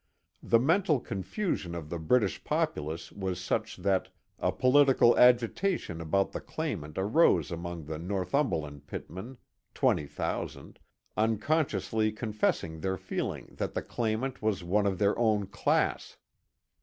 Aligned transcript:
The 0.41 0.57
mental 0.57 0.99
confusion 0.99 1.75
of 1.75 1.91
the 1.91 1.99
British 1.99 2.43
populace 2.43 3.11
was 3.11 3.39
such 3.39 3.77
that 3.77 4.09
a 4.39 4.51
political 4.51 5.15
agitation 5.15 6.01
about 6.01 6.31
the 6.31 6.41
claimant 6.41 6.97
arose 6.97 7.51
among 7.51 7.85
the 7.85 7.99
Nor 7.99 8.25
thumberland 8.25 8.87
pitmen 8.87 9.37
(twenty 9.75 10.07
thousand), 10.07 10.79
unconsciously 11.15 12.11
con 12.11 12.33
fessing 12.33 12.81
their 12.81 12.97
feeling 12.97 13.53
that 13.59 13.75
the 13.75 13.83
claimant 13.83 14.41
was 14.41 14.63
one 14.63 14.87
of 14.87 14.97
their 14.97 15.15
own 15.19 15.45
class. 15.45 16.17